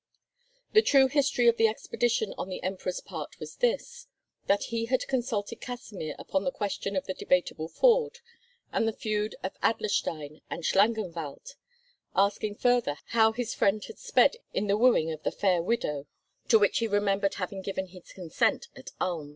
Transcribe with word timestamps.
The 0.73 0.81
true 0.81 1.05
history 1.09 1.47
of 1.47 1.57
this 1.57 1.69
expedition 1.69 2.33
on 2.35 2.49
the 2.49 2.63
Emperor's 2.63 3.01
part 3.01 3.39
was 3.39 3.57
this—that 3.57 4.63
he 4.63 4.85
had 4.85 5.05
consulted 5.05 5.61
Kasimir 5.61 6.15
upon 6.17 6.43
the 6.43 6.49
question 6.51 6.95
of 6.95 7.05
the 7.05 7.13
Debateable 7.13 7.67
Ford 7.67 8.17
and 8.73 8.87
the 8.87 8.93
feud 8.93 9.35
of 9.43 9.51
Adlerstein 9.61 10.41
and 10.49 10.63
Schlangenwald, 10.63 11.53
asking 12.15 12.55
further 12.55 12.97
how 13.09 13.31
his 13.31 13.53
friend 13.53 13.83
had 13.85 13.99
sped 13.99 14.37
in 14.55 14.65
the 14.65 14.75
wooing 14.75 15.11
of 15.11 15.21
the 15.21 15.29
fair 15.31 15.61
widow, 15.61 16.07
to 16.47 16.57
which 16.57 16.79
he 16.79 16.87
remembered 16.87 17.35
having 17.35 17.61
given 17.61 17.85
his 17.89 18.11
consent 18.11 18.69
at 18.75 18.89
Ulm. 18.99 19.29